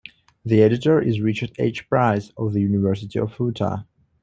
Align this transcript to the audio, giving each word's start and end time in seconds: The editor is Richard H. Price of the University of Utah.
The 0.43 0.63
editor 0.63 0.99
is 0.99 1.21
Richard 1.21 1.51
H. 1.59 1.87
Price 1.87 2.31
of 2.35 2.53
the 2.53 2.61
University 2.61 3.19
of 3.19 3.35
Utah. 3.39 3.83